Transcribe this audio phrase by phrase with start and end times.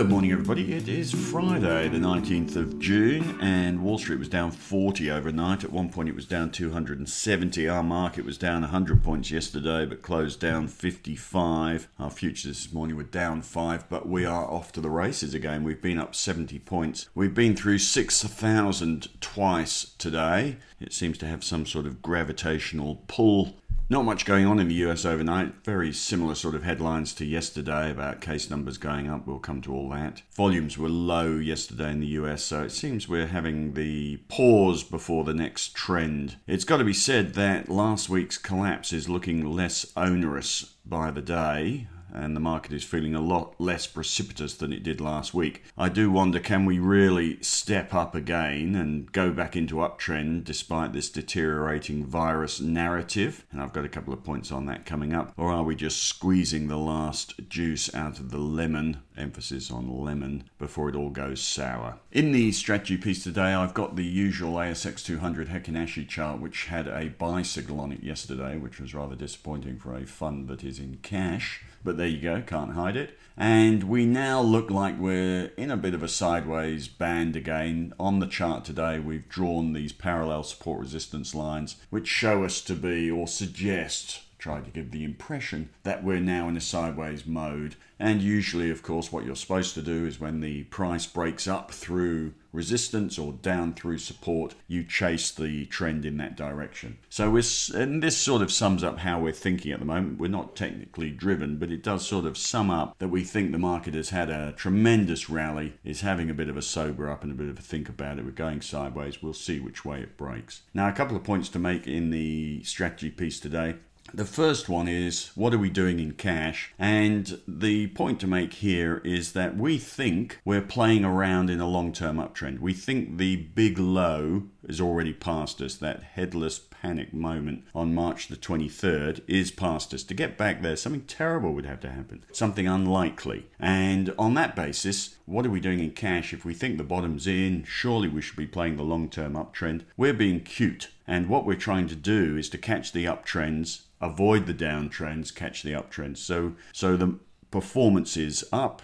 [0.00, 0.72] Good morning, everybody.
[0.72, 5.62] It is Friday, the 19th of June, and Wall Street was down 40 overnight.
[5.62, 7.68] At one point, it was down 270.
[7.68, 11.88] Our market was down 100 points yesterday, but closed down 55.
[11.98, 15.64] Our futures this morning were down 5, but we are off to the races again.
[15.64, 17.10] We've been up 70 points.
[17.14, 20.56] We've been through 6,000 twice today.
[20.80, 23.59] It seems to have some sort of gravitational pull
[23.90, 25.64] not much going on in the US overnight.
[25.64, 29.26] Very similar sort of headlines to yesterday about case numbers going up.
[29.26, 30.22] We'll come to all that.
[30.32, 35.24] Volumes were low yesterday in the US, so it seems we're having the pause before
[35.24, 36.36] the next trend.
[36.46, 41.22] It's got to be said that last week's collapse is looking less onerous by the
[41.22, 45.62] day and the market is feeling a lot less precipitous than it did last week.
[45.76, 50.92] I do wonder can we really step up again and go back into uptrend despite
[50.92, 53.44] this deteriorating virus narrative?
[53.50, 55.32] And I've got a couple of points on that coming up.
[55.36, 58.98] Or are we just squeezing the last juice out of the lemon?
[59.16, 61.98] Emphasis on lemon before it all goes sour.
[62.10, 66.66] In the strategy piece today, I've got the usual ASX 200 Heikin Ashi chart, which
[66.66, 70.64] had a buy signal on it yesterday, which was rather disappointing for a fund that
[70.64, 71.62] is in cash.
[71.82, 73.18] But there you go, can't hide it.
[73.36, 77.92] And we now look like we're in a bit of a sideways band again.
[78.00, 82.74] On the chart today, we've drawn these parallel support resistance lines, which show us to
[82.74, 87.76] be or suggest try to give the impression that we're now in a sideways mode.
[87.98, 91.70] And usually, of course, what you're supposed to do is when the price breaks up
[91.70, 96.98] through resistance or down through support, you chase the trend in that direction.
[97.08, 97.42] So we're,
[97.74, 100.18] and this sort of sums up how we're thinking at the moment.
[100.18, 103.58] We're not technically driven, but it does sort of sum up that we think the
[103.58, 107.32] market has had a tremendous rally, is having a bit of a sober up and
[107.32, 108.24] a bit of a think about it.
[108.24, 109.22] We're going sideways.
[109.22, 110.62] We'll see which way it breaks.
[110.74, 113.76] Now, a couple of points to make in the strategy piece today.
[114.12, 116.74] The first one is what are we doing in cash?
[116.78, 121.68] And the point to make here is that we think we're playing around in a
[121.68, 122.58] long term uptrend.
[122.58, 125.76] We think the big low is already past us.
[125.76, 130.02] That headless panic moment on March the 23rd is past us.
[130.04, 133.46] To get back there, something terrible would have to happen, something unlikely.
[133.60, 136.32] And on that basis, what are we doing in cash?
[136.32, 139.82] If we think the bottom's in, surely we should be playing the long term uptrend.
[139.96, 140.88] We're being cute.
[141.06, 145.62] And what we're trying to do is to catch the uptrends avoid the downtrends, catch
[145.62, 146.18] the uptrends.
[146.18, 147.18] So so the
[147.50, 148.82] performance is up,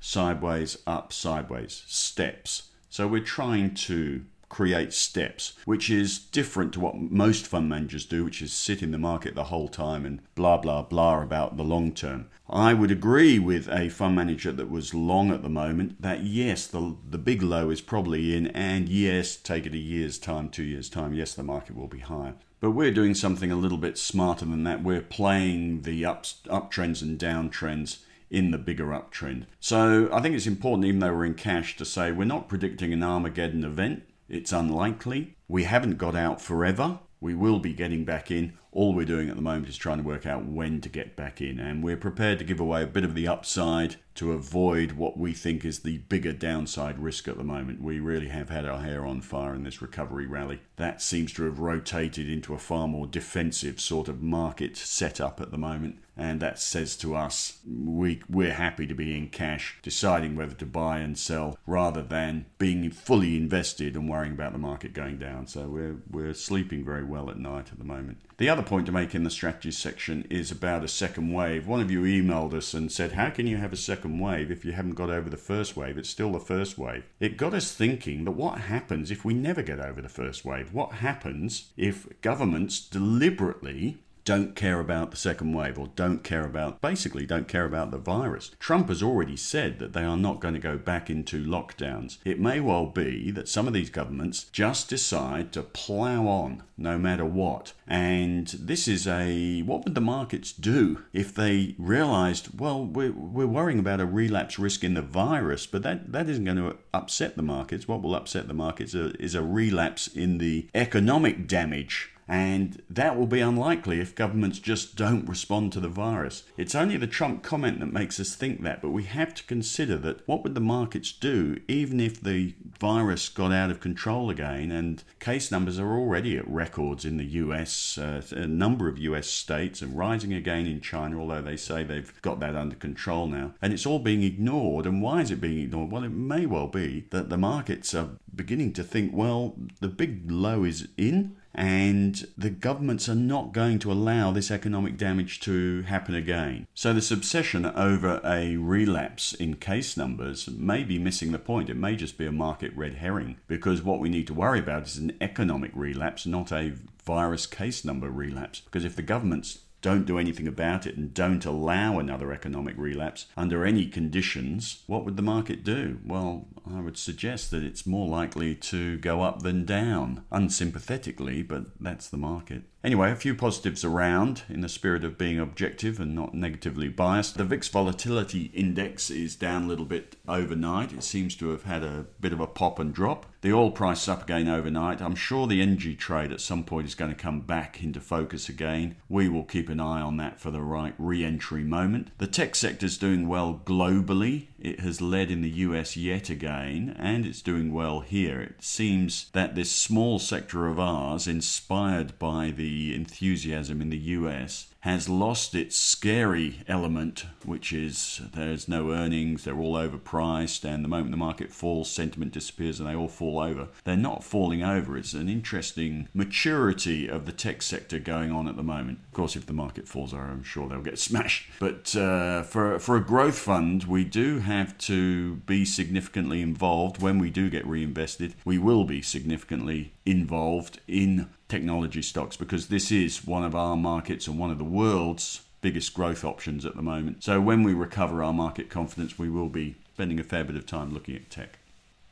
[0.00, 2.70] sideways, up, sideways, steps.
[2.88, 8.24] So we're trying to create steps, which is different to what most fund managers do,
[8.24, 11.64] which is sit in the market the whole time and blah, blah, blah about the
[11.64, 12.28] long term.
[12.48, 16.66] I would agree with a fund manager that was long at the moment that yes,
[16.66, 20.62] the, the big low is probably in, and yes, take it a year's time, two
[20.62, 22.34] years' time, yes, the market will be higher.
[22.60, 24.82] But we're doing something a little bit smarter than that.
[24.82, 27.98] We're playing the ups, uptrends and downtrends
[28.30, 29.44] in the bigger uptrend.
[29.60, 32.92] So I think it's important, even though we're in cash, to say we're not predicting
[32.92, 34.04] an Armageddon event.
[34.28, 35.36] It's unlikely.
[35.48, 37.00] We haven't got out forever.
[37.20, 38.54] We will be getting back in.
[38.76, 41.40] All we're doing at the moment is trying to work out when to get back
[41.40, 45.16] in, and we're prepared to give away a bit of the upside to avoid what
[45.16, 47.80] we think is the bigger downside risk at the moment.
[47.80, 50.60] We really have had our hair on fire in this recovery rally.
[50.76, 55.52] That seems to have rotated into a far more defensive sort of market setup at
[55.52, 56.02] the moment.
[56.14, 60.66] And that says to us we, we're happy to be in cash, deciding whether to
[60.66, 65.46] buy and sell rather than being fully invested and worrying about the market going down.
[65.46, 68.18] So we're, we're sleeping very well at night at the moment.
[68.38, 71.66] The other point to make in the strategy section is about a second wave.
[71.66, 74.62] One of you emailed us and said, How can you have a second wave if
[74.62, 75.96] you haven't got over the first wave?
[75.96, 77.04] It's still the first wave.
[77.18, 80.74] It got us thinking that what happens if we never get over the first wave?
[80.74, 86.80] What happens if governments deliberately don't care about the second wave or don't care about,
[86.80, 88.50] basically, don't care about the virus.
[88.58, 92.18] Trump has already said that they are not going to go back into lockdowns.
[92.24, 96.98] It may well be that some of these governments just decide to plow on no
[96.98, 97.72] matter what.
[97.86, 103.46] And this is a what would the markets do if they realized, well, we're, we're
[103.46, 107.36] worrying about a relapse risk in the virus, but that, that isn't going to upset
[107.36, 107.86] the markets.
[107.86, 113.26] What will upset the markets is a relapse in the economic damage and that will
[113.26, 116.44] be unlikely if governments just don't respond to the virus.
[116.56, 119.96] It's only the Trump comment that makes us think that, but we have to consider
[119.98, 124.70] that what would the markets do even if the virus got out of control again
[124.70, 129.28] and case numbers are already at records in the US, uh, a number of US
[129.28, 133.54] states, and rising again in China, although they say they've got that under control now.
[133.62, 134.86] And it's all being ignored.
[134.86, 135.90] And why is it being ignored?
[135.90, 140.30] Well, it may well be that the markets are beginning to think, well, the big
[140.30, 145.82] low is in and the governments are not going to allow this economic damage to
[145.82, 146.66] happen again.
[146.74, 151.70] So, this obsession over a relapse in case numbers may be missing the point.
[151.70, 154.86] It may just be a market red herring because what we need to worry about
[154.86, 156.74] is an economic relapse, not a
[157.04, 158.60] virus case number relapse.
[158.60, 163.26] Because if the governments don't do anything about it and don't allow another economic relapse
[163.36, 166.00] under any conditions, what would the market do?
[166.04, 171.66] Well, I would suggest that it's more likely to go up than down, unsympathetically, but
[171.80, 172.64] that's the market.
[172.86, 177.36] Anyway, a few positives around in the spirit of being objective and not negatively biased.
[177.36, 180.92] The VIX volatility index is down a little bit overnight.
[180.92, 183.26] It seems to have had a bit of a pop and drop.
[183.40, 185.02] The oil price is up again overnight.
[185.02, 188.48] I'm sure the energy trade at some point is going to come back into focus
[188.48, 188.94] again.
[189.08, 192.12] We will keep an eye on that for the right re entry moment.
[192.18, 194.46] The tech sector is doing well globally.
[194.66, 198.40] It has led in the US yet again, and it's doing well here.
[198.40, 204.66] It seems that this small sector of ours, inspired by the enthusiasm in the US,
[204.86, 210.88] has lost its scary element, which is there's no earnings, they're all overpriced, and the
[210.88, 213.66] moment the market falls, sentiment disappears and they all fall over.
[213.82, 214.96] They're not falling over.
[214.96, 219.00] It's an interesting maturity of the tech sector going on at the moment.
[219.08, 221.50] Of course, if the market falls over, I'm sure they'll get smashed.
[221.58, 227.18] But uh, for, for a growth fund, we do have to be significantly involved when
[227.18, 228.36] we do get reinvested.
[228.44, 234.26] We will be significantly involved in technology stocks because this is one of our markets
[234.26, 237.24] and one of the world's biggest growth options at the moment.
[237.24, 240.66] So when we recover our market confidence, we will be spending a fair bit of
[240.66, 241.58] time looking at tech.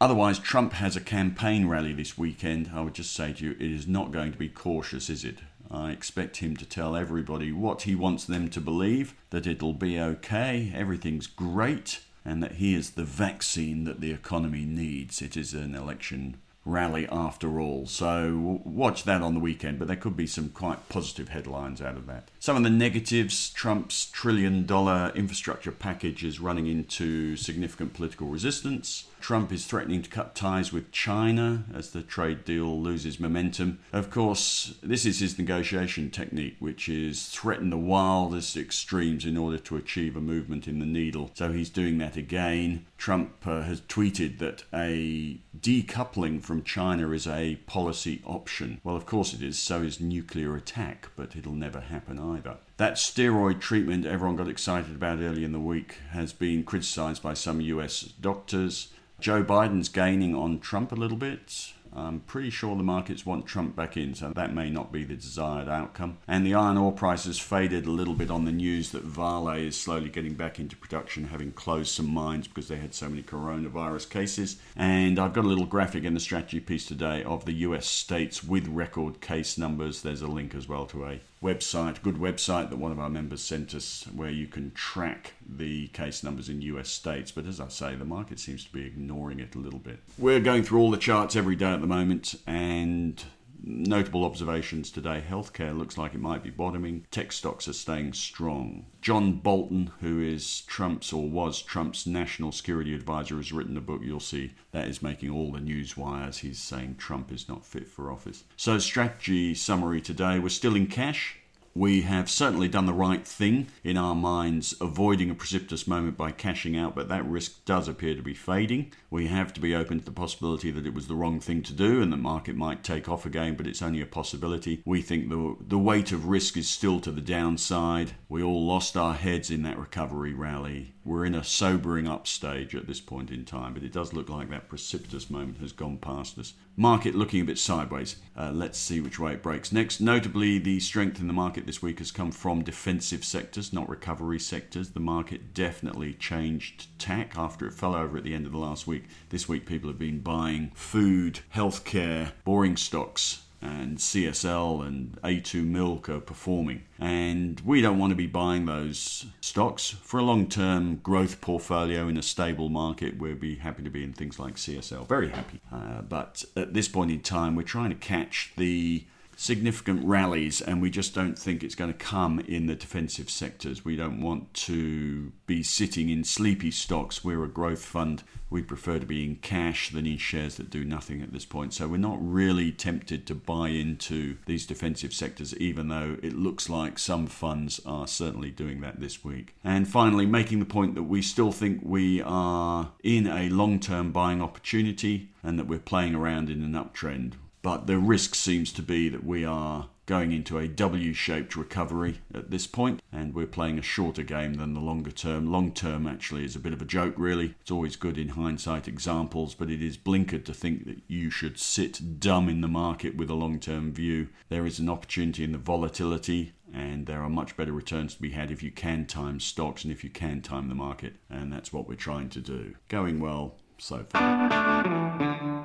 [0.00, 2.70] Otherwise, Trump has a campaign rally this weekend.
[2.74, 5.38] I would just say to you, it is not going to be cautious, is it?
[5.70, 10.00] I expect him to tell everybody what he wants them to believe that it'll be
[10.00, 15.22] okay, everything's great, and that he is the vaccine that the economy needs.
[15.22, 17.86] It is an election rally after all.
[17.86, 21.96] So watch that on the weekend, but there could be some quite positive headlines out
[21.96, 22.28] of that.
[22.38, 29.06] Some of the negatives Trump's trillion dollar infrastructure package is running into significant political resistance.
[29.20, 33.78] Trump is threatening to cut ties with China as the trade deal loses momentum.
[33.92, 39.58] Of course, this is his negotiation technique, which is threaten the wildest extremes in order
[39.58, 41.30] to achieve a movement in the needle.
[41.34, 42.86] So he's doing that again.
[42.96, 48.80] Trump uh, has tweeted that a decoupling from China is a policy option.
[48.84, 52.58] Well, of course it is, so is nuclear attack, but it'll never happen either.
[52.76, 57.34] That steroid treatment everyone got excited about early in the week has been criticized by
[57.34, 58.88] some US doctors.
[59.20, 61.72] Joe Biden's gaining on Trump a little bit.
[61.92, 65.14] I'm pretty sure the markets want Trump back in, so that may not be the
[65.14, 66.18] desired outcome.
[66.28, 69.78] And the iron ore prices faded a little bit on the news that Vale is
[69.78, 74.08] slowly getting back into production, having closed some mines because they had so many coronavirus
[74.10, 74.56] cases.
[74.76, 78.44] And I've got a little graphic in the strategy piece today of the US states
[78.44, 80.02] with record case numbers.
[80.02, 83.42] There's a link as well to a website, good website that one of our members
[83.42, 87.32] sent us where you can track the case numbers in US states.
[87.32, 90.00] But as I say, the market seems to be ignoring it a little bit.
[90.18, 93.22] We're going through all the charts every day at the moment and
[93.62, 95.22] notable observations today.
[95.26, 97.06] Healthcare looks like it might be bottoming.
[97.10, 98.86] Tech stocks are staying strong.
[99.00, 104.00] John Bolton, who is Trump's or was Trump's national security advisor, has written a book.
[104.02, 106.38] You'll see that is making all the news wires.
[106.38, 108.44] He's saying Trump is not fit for office.
[108.56, 111.39] So, strategy summary today we're still in cash.
[111.74, 116.32] We have certainly done the right thing in our minds, avoiding a precipitous moment by
[116.32, 118.92] cashing out, but that risk does appear to be fading.
[119.08, 121.72] We have to be open to the possibility that it was the wrong thing to
[121.72, 124.82] do and the market might take off again, but it's only a possibility.
[124.84, 128.12] We think the, the weight of risk is still to the downside.
[128.28, 130.94] We all lost our heads in that recovery rally.
[131.02, 134.28] We're in a sobering up stage at this point in time, but it does look
[134.28, 136.52] like that precipitous moment has gone past us.
[136.76, 138.16] Market looking a bit sideways.
[138.36, 139.72] Uh, let's see which way it breaks.
[139.72, 143.88] Next, notably, the strength in the market this week has come from defensive sectors, not
[143.88, 144.90] recovery sectors.
[144.90, 148.86] The market definitely changed tack after it fell over at the end of the last
[148.86, 149.04] week.
[149.30, 156.08] This week, people have been buying food, healthcare, boring stocks, and CSL and A2 Milk
[156.08, 156.82] are performing.
[156.98, 159.90] And we don't want to be buying those stocks.
[160.02, 164.04] For a long term growth portfolio in a stable market, we'd be happy to be
[164.04, 165.06] in things like CSL.
[165.06, 165.60] Very happy.
[165.72, 169.04] Uh, but at this point in time, we're trying to catch the
[169.40, 173.82] significant rallies, and we just don't think it's going to come in the defensive sectors.
[173.82, 177.24] We don't want to be sitting in sleepy stocks.
[177.24, 178.22] We're a growth fund.
[178.50, 181.72] We prefer to be in cash than in shares that do nothing at this point.
[181.72, 186.68] So we're not really tempted to buy into these defensive sectors, even though it looks
[186.68, 189.54] like some funds are certainly doing that this week.
[189.64, 194.12] And finally, making the point that we still think we are in a long term
[194.12, 198.82] buying opportunity and that we're playing around in an uptrend But the risk seems to
[198.82, 203.46] be that we are going into a W shaped recovery at this point, and we're
[203.46, 205.52] playing a shorter game than the longer term.
[205.52, 207.54] Long term actually is a bit of a joke, really.
[207.60, 211.60] It's always good in hindsight examples, but it is blinkered to think that you should
[211.60, 214.30] sit dumb in the market with a long term view.
[214.48, 218.30] There is an opportunity in the volatility and there are much better returns to be
[218.30, 221.72] had if you can time stocks and if you can time the market, and that's
[221.72, 222.74] what we're trying to do.
[222.88, 225.59] Going well so far.